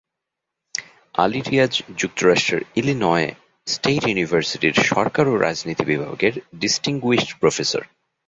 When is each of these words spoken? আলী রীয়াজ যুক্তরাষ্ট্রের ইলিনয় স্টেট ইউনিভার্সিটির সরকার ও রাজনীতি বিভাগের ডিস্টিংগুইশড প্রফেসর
আলী 1.15 1.41
রীয়াজ 1.41 1.73
যুক্তরাষ্ট্রের 1.97 2.61
ইলিনয় 2.75 3.27
স্টেট 3.67 4.03
ইউনিভার্সিটির 4.07 4.75
সরকার 4.89 5.25
ও 5.27 5.33
রাজনীতি 5.37 5.83
বিভাগের 5.85 6.33
ডিস্টিংগুইশড 6.59 7.31
প্রফেসর 7.39 7.83